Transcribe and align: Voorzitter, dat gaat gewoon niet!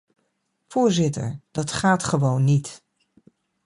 Voorzitter, 0.67 1.39
dat 1.51 1.71
gaat 1.71 2.03
gewoon 2.03 2.43
niet! 2.43 2.83